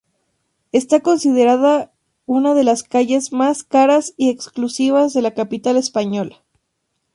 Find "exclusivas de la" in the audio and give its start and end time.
4.31-5.35